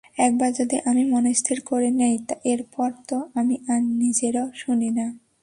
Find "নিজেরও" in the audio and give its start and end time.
4.01-4.45